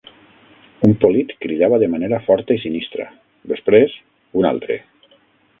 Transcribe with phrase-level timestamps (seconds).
[0.87, 3.07] Un polit cridava de manera forta i sinistra.
[3.55, 3.97] Després,
[4.43, 4.83] un altre.